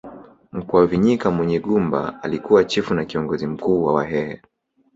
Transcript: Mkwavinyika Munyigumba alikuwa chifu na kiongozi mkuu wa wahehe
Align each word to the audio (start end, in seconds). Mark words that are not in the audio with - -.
Mkwavinyika 0.51 1.29
Munyigumba 1.31 2.19
alikuwa 2.23 2.63
chifu 2.63 2.93
na 2.93 3.05
kiongozi 3.05 3.47
mkuu 3.47 3.83
wa 3.83 3.93
wahehe 3.93 4.41